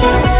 [0.00, 0.37] Thank you.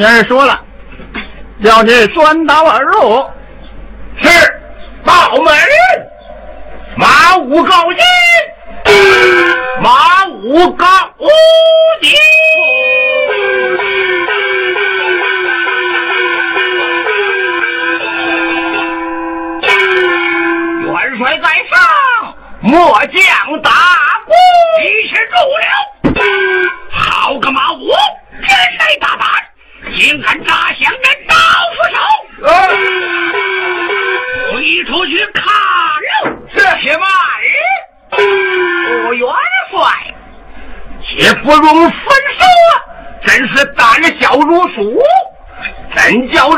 [0.00, 0.60] 们爷说了，
[1.60, 3.24] 要是钻刀而入，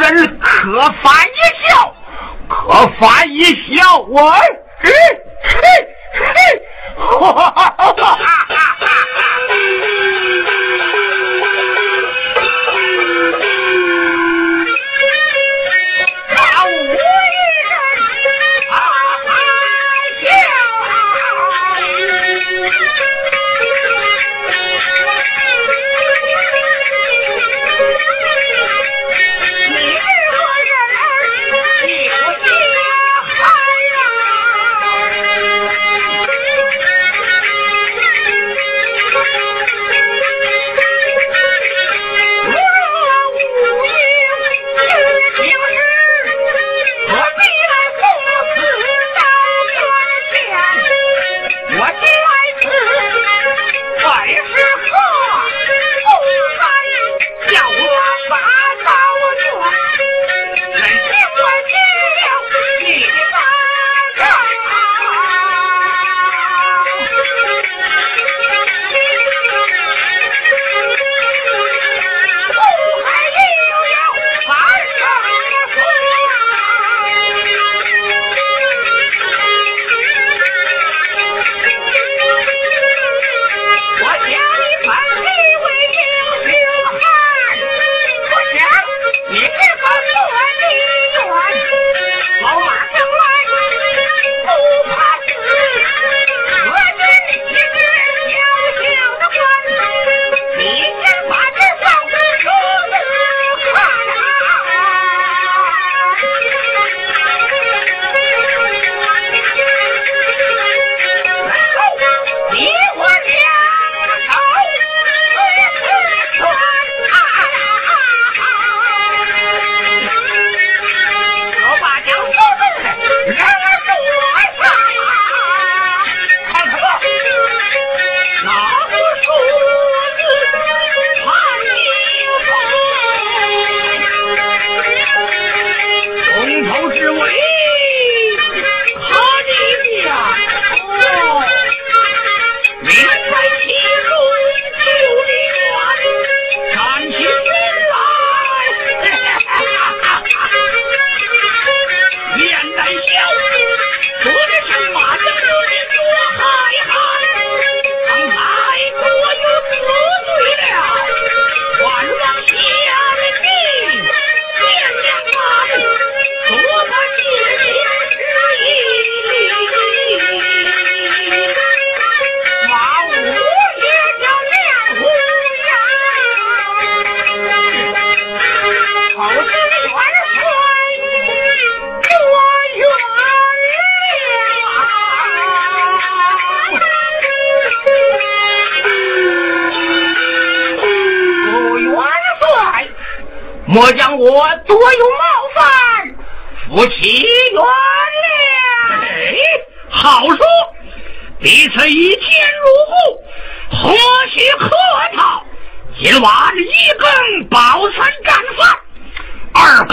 [0.06, 1.94] 可发一笑
[2.48, 3.42] 可发一
[3.74, 4.90] 笑我嘿
[5.42, 5.58] 嘿
[6.12, 6.22] 嘿
[6.96, 8.35] 哈哈哈哈哈哈。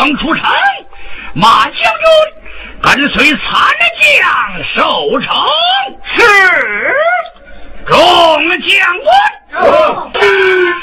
[0.03, 0.43] 二更出城，
[1.33, 1.81] 马将军
[2.81, 3.39] 跟随残
[4.01, 4.11] 将
[4.75, 5.33] 守城。
[6.13, 6.21] 是，
[7.85, 7.95] 众
[8.59, 9.07] 将官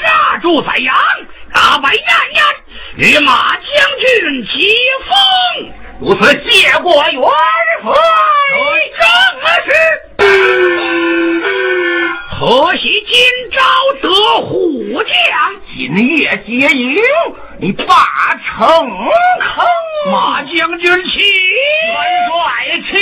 [0.01, 0.95] 杀住宰阳，
[1.53, 2.03] 打败燕
[2.33, 2.43] 燕，
[2.95, 3.63] 与马将
[3.99, 4.49] 军接
[5.05, 5.13] 风。
[5.99, 7.21] 如此谢过元
[7.83, 7.93] 帅。
[8.97, 9.05] 正
[9.63, 11.30] 是。
[12.41, 13.13] 可惜今
[13.51, 13.61] 朝
[14.01, 14.09] 得
[14.47, 15.13] 虎将，
[15.77, 16.97] 今夜接营，
[17.59, 17.85] 你把
[18.43, 19.63] 城坑。
[20.11, 21.95] 马将军起，元
[22.25, 22.33] 帅
[22.89, 22.97] 起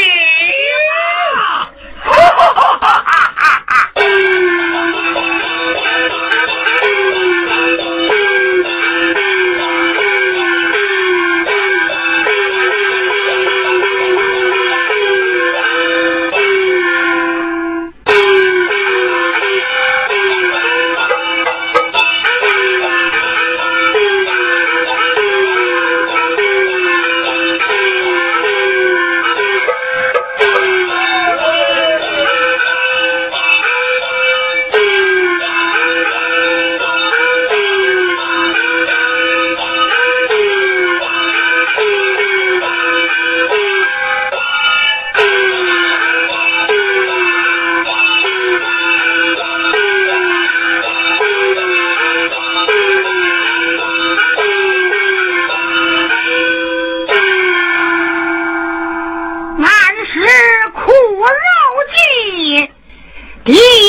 [0.92, 1.72] 啊！
[2.04, 2.52] 哈哈
[2.82, 3.72] 哈哈哈！
[3.96, 4.04] 孟
[63.50, 63.89] Yee!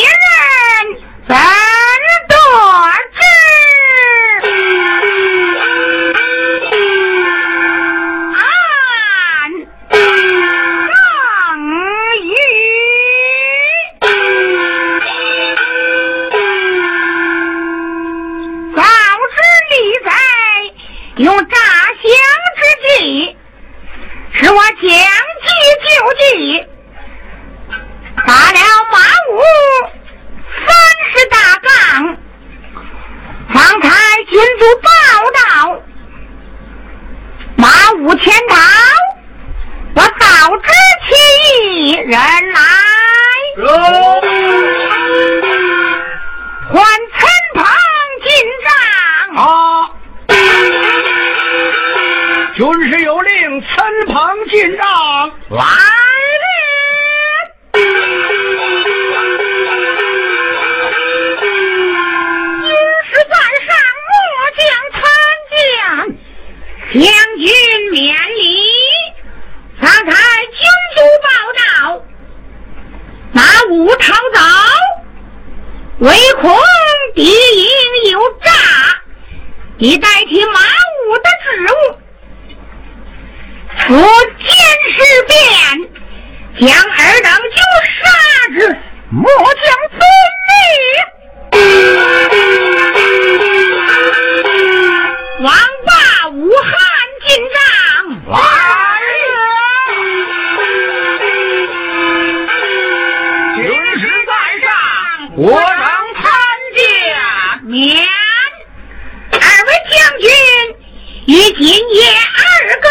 [111.31, 112.03] 于今夜
[112.39, 112.43] 二
[112.83, 112.91] 更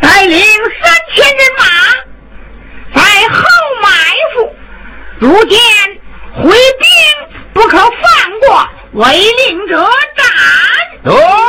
[0.00, 0.36] 带领
[0.82, 1.62] 三千人马
[2.92, 3.38] 在后
[3.80, 3.88] 埋
[4.34, 4.34] 伏
[5.20, 5.60] 如见
[6.34, 6.84] 回兵
[7.52, 9.16] 不可放过违
[9.46, 9.78] 令者
[10.16, 11.39] 斩。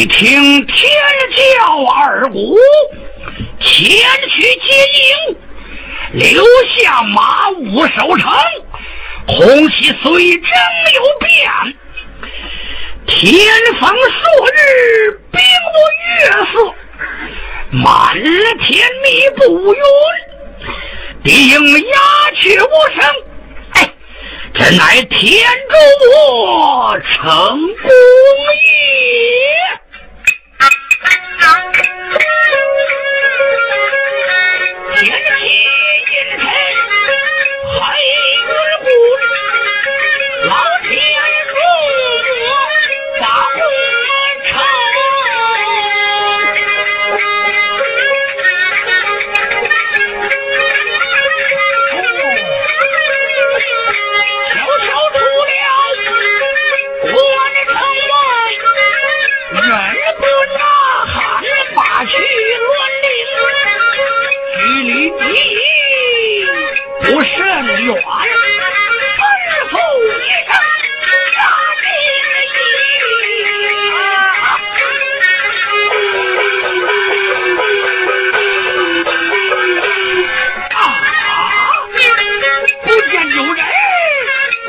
[0.00, 0.88] 你听天
[1.36, 2.56] 教二鼓
[3.60, 3.86] 前
[4.30, 5.36] 去接应，
[6.32, 6.42] 留
[6.74, 8.32] 下马武守城，
[9.26, 10.48] 红旗虽征
[10.94, 11.28] 有变。
[13.08, 13.46] 天
[13.78, 15.38] 风朔日，冰
[15.68, 15.76] 不
[16.16, 16.74] 月色，
[17.72, 18.14] 满
[18.58, 19.80] 天密布云，
[21.24, 21.98] 地应鸦
[22.40, 23.04] 雀无声。
[23.74, 23.76] 哎，
[24.54, 25.74] 这乃天助
[26.16, 27.20] 我成
[27.58, 27.90] 功
[28.64, 28.80] 也。
[34.96, 35.30] 天气
[36.12, 36.38] 炎沉
[37.72, 37.80] 还
[38.36, 38.86] 有点儿不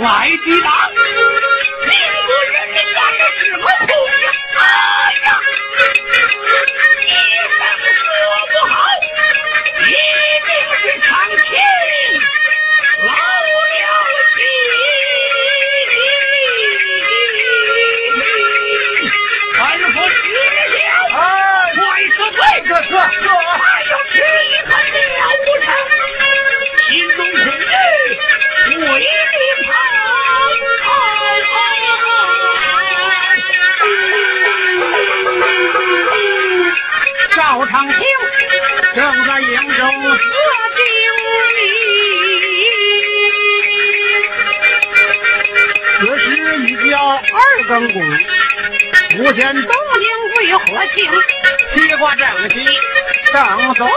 [0.01, 0.90] 来击打
[38.93, 40.11] 正在营中喝
[40.75, 40.81] 酒
[41.55, 41.59] 呢，
[46.01, 46.25] 此时
[46.65, 47.19] 已叫二
[47.69, 47.95] 更鼓。
[49.11, 49.61] 不见东
[49.99, 50.97] 邻贵客卿
[51.73, 52.53] 披挂整齐，
[53.33, 53.87] 上座。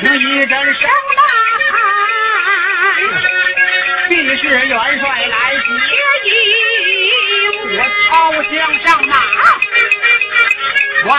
[0.00, 1.22] 听一阵声呐
[1.72, 1.74] 喊
[4.10, 5.66] 必是元帅来接
[6.24, 6.30] 应
[7.78, 8.10] 我操
[8.52, 9.12] 将上马
[11.06, 11.12] 往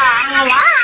[0.48, 0.77] 来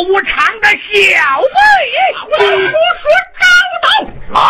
[0.00, 1.56] 无常的小辈，
[2.22, 3.04] 我不说
[3.38, 3.42] 张
[3.82, 4.42] 导。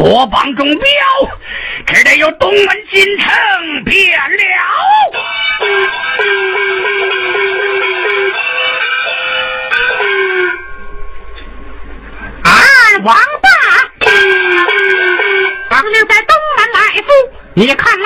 [0.00, 0.86] 左膀中标，
[1.86, 4.44] 只得由东门进城变了。
[12.42, 12.50] 啊
[13.04, 13.50] 王八，
[15.68, 17.12] 当日在东门来赴，
[17.52, 17.99] 你看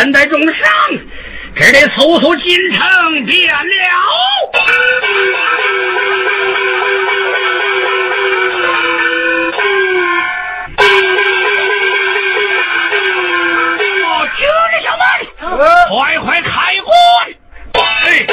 [0.00, 0.56] 身带重伤，
[1.54, 3.60] 只得速速进城变了。
[14.06, 15.04] 我，听着，小妹，
[15.90, 16.48] 快快开
[16.80, 16.96] 棺！
[17.74, 18.24] 哎，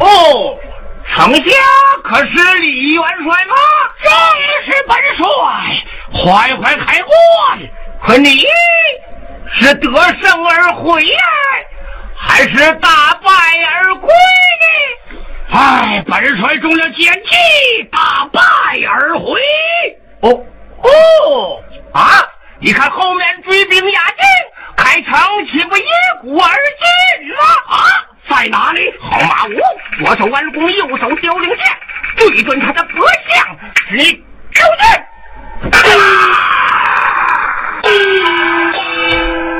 [0.00, 0.58] 哦，
[1.14, 1.44] 丞相
[2.02, 3.54] 可是李元帅吗？
[4.02, 4.10] 正
[4.64, 5.22] 是本帅，
[6.24, 7.12] 快快开棺！
[8.04, 8.30] 可你
[9.58, 9.88] 是得
[10.20, 11.18] 胜而回呀，
[12.14, 13.30] 还是大败
[13.74, 15.18] 而归呢？
[15.50, 18.40] 哎，本帅中了奸计，大败
[18.86, 19.40] 而回。
[20.20, 20.30] 哦
[20.82, 22.22] 哦啊！
[22.60, 24.24] 你看后面追兵压境，
[24.76, 25.14] 开城
[25.46, 25.84] 岂不一
[26.20, 27.42] 鼓而进吗？
[27.68, 27.78] 啊，
[28.28, 28.92] 在哪里？
[29.00, 29.58] 好马武，
[29.98, 31.66] 左手弯弓，右手雕翎剑，
[32.16, 33.56] 对准他的脖项，
[33.88, 35.06] 使你勾践。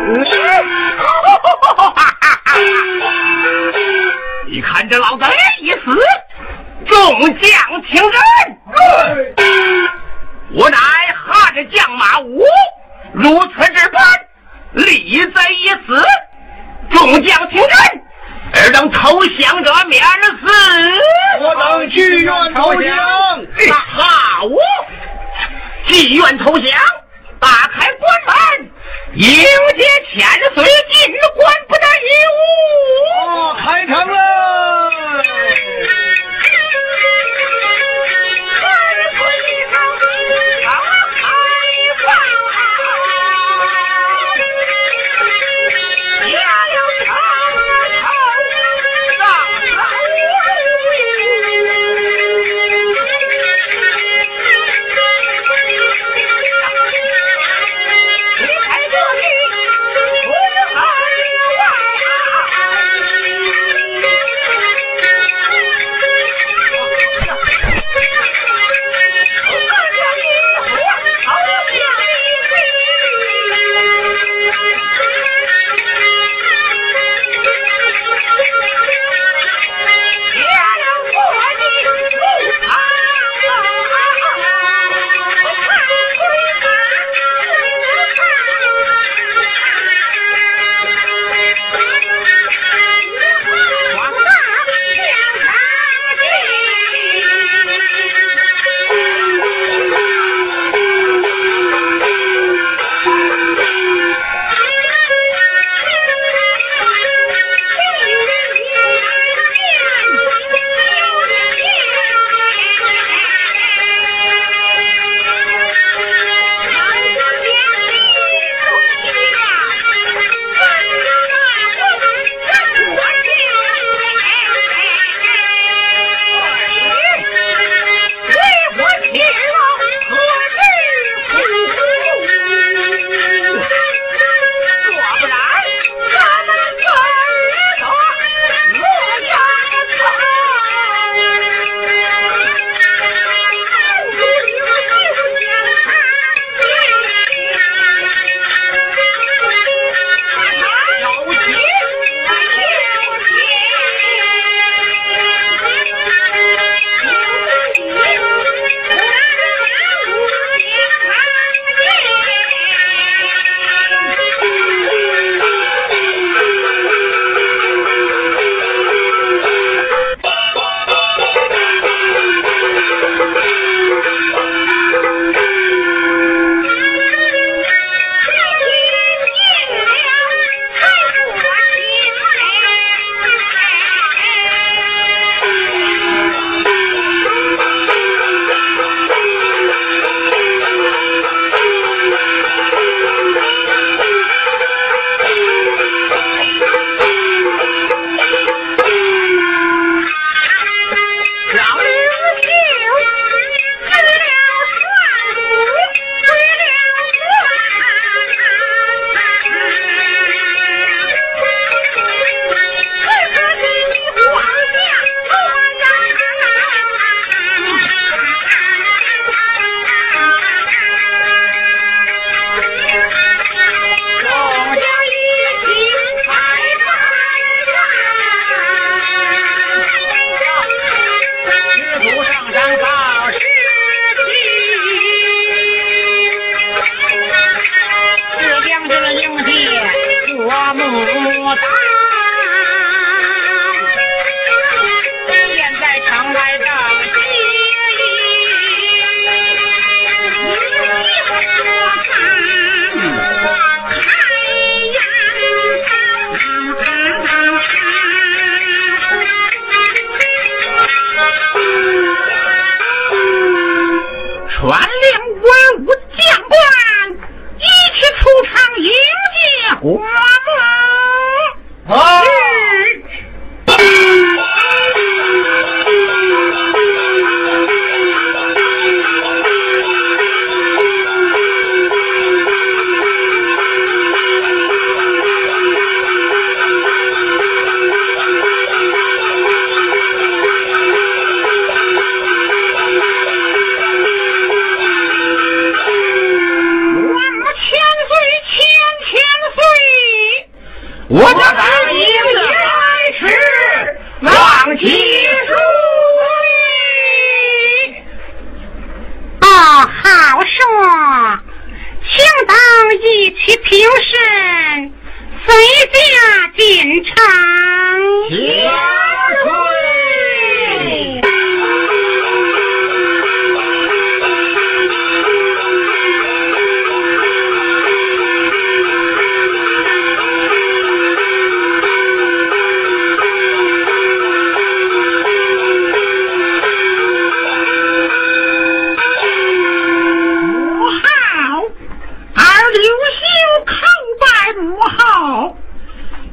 [4.48, 5.26] 你看这老贼
[5.60, 5.78] 一死，
[6.86, 8.20] 众将听真。
[10.54, 12.44] 我乃汉将马武，
[13.12, 14.00] 如此这般，
[14.74, 16.06] 李贼一死，
[16.90, 17.70] 众将听真，
[18.62, 20.46] 尔等投降者免死。
[21.40, 22.96] 我等去愿投降。
[23.72, 24.46] 好，
[25.88, 26.72] 既愿投降，
[27.40, 28.36] 打开关门，
[29.14, 29.44] 迎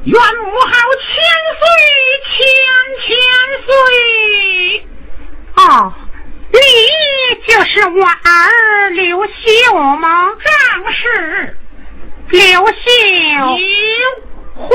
[0.06, 1.06] 愿母好千
[1.60, 1.64] 岁
[2.28, 2.36] 千
[3.00, 3.08] 千
[3.64, 3.68] 岁
[5.54, 5.96] 啊！
[6.52, 6.58] 你
[7.46, 9.32] 就是我儿刘秀
[9.96, 10.28] 吗？
[10.44, 11.56] 正是
[12.28, 12.78] 刘秀，
[14.54, 14.68] 皇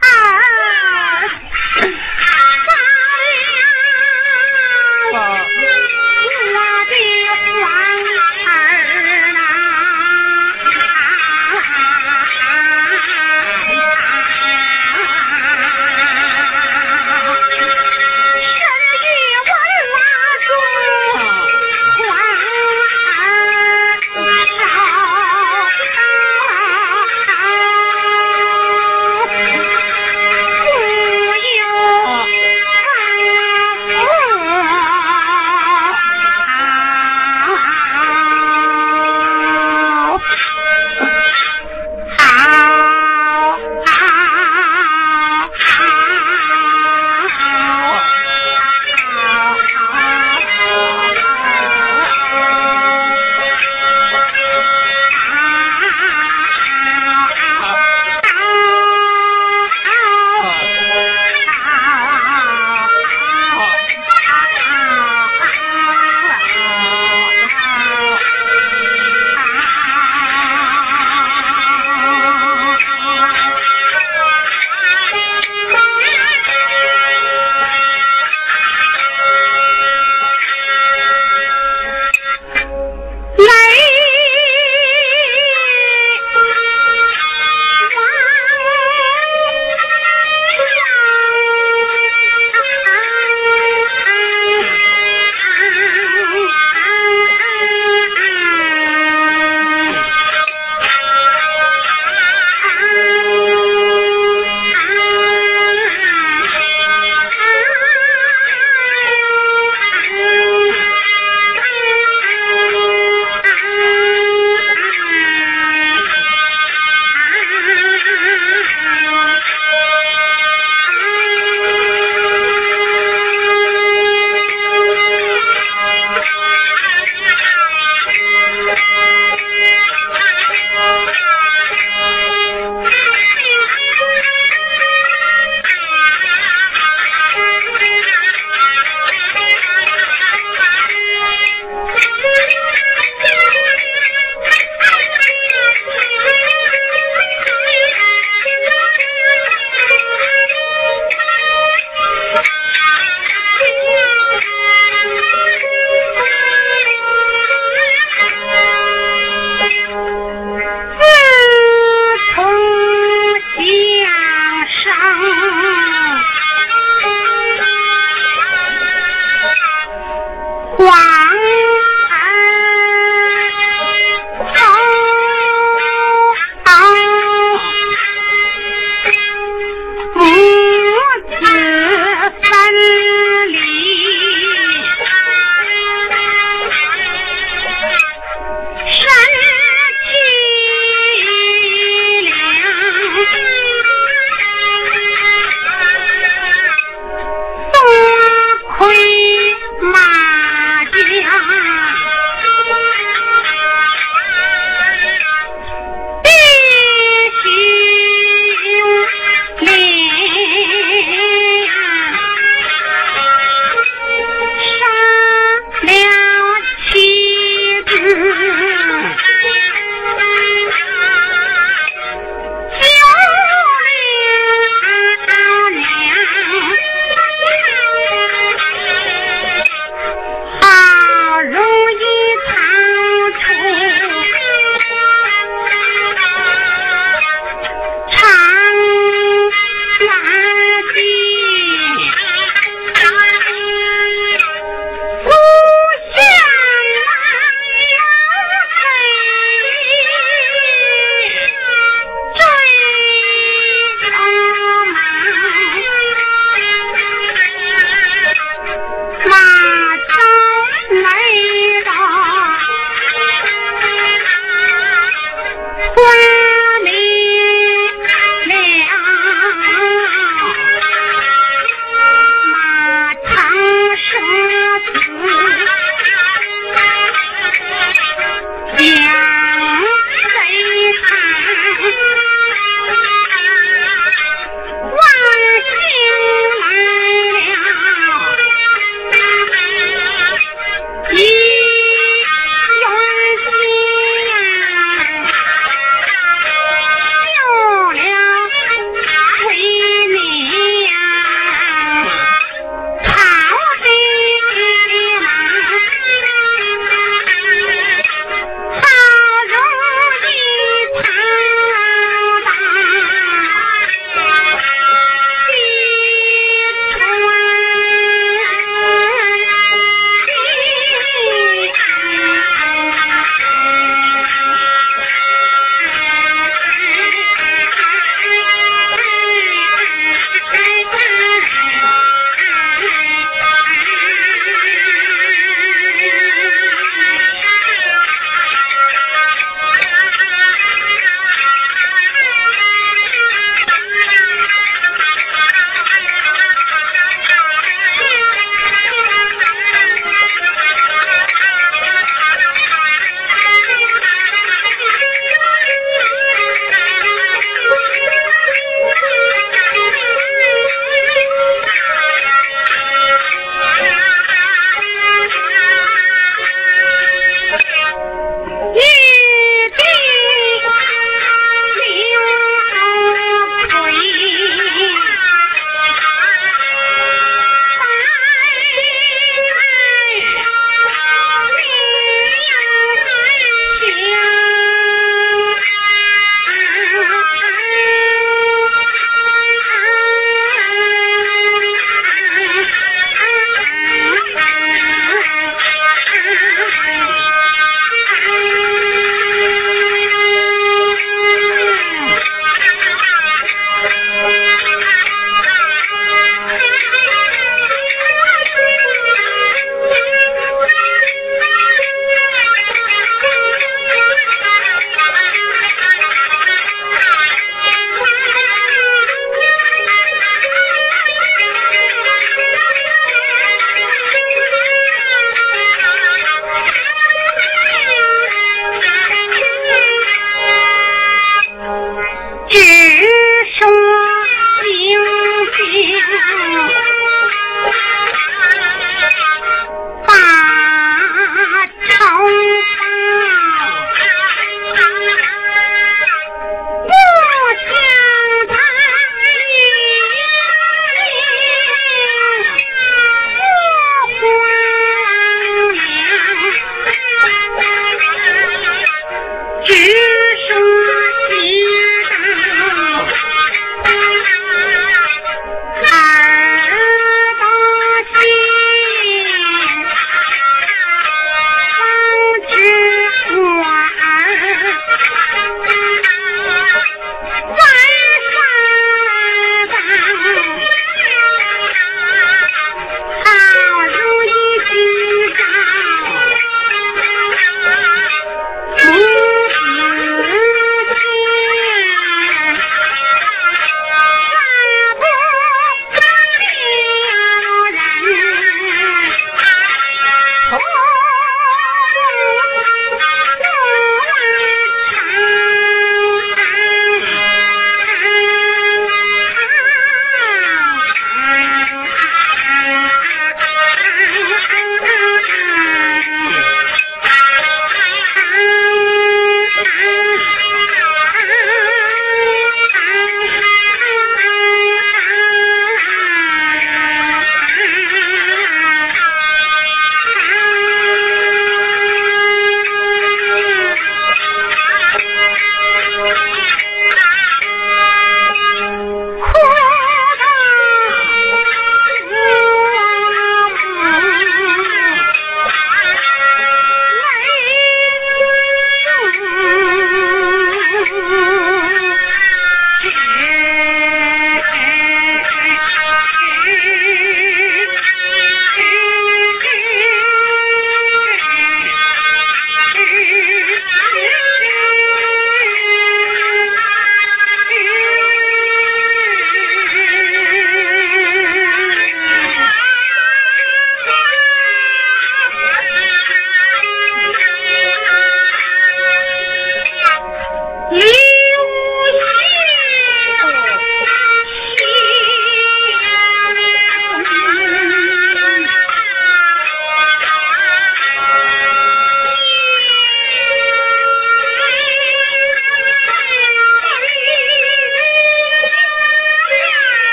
[0.00, 0.04] 儿。